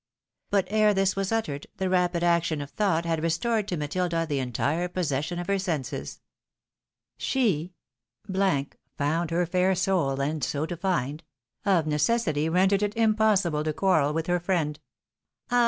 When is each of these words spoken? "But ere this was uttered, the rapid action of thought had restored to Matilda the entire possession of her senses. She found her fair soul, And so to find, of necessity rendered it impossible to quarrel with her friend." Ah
"But 0.49 0.65
ere 0.71 0.95
this 0.95 1.15
was 1.15 1.31
uttered, 1.31 1.67
the 1.77 1.87
rapid 1.87 2.23
action 2.23 2.59
of 2.59 2.71
thought 2.71 3.05
had 3.05 3.21
restored 3.21 3.67
to 3.67 3.77
Matilda 3.77 4.25
the 4.27 4.39
entire 4.39 4.87
possession 4.87 5.37
of 5.37 5.45
her 5.45 5.59
senses. 5.59 6.21
She 7.17 7.75
found 8.97 9.29
her 9.29 9.45
fair 9.45 9.75
soul, 9.75 10.19
And 10.19 10.43
so 10.43 10.65
to 10.65 10.75
find, 10.75 11.23
of 11.65 11.85
necessity 11.85 12.49
rendered 12.49 12.81
it 12.81 12.97
impossible 12.97 13.63
to 13.63 13.73
quarrel 13.73 14.11
with 14.11 14.25
her 14.25 14.39
friend." 14.39 14.79
Ah 15.51 15.59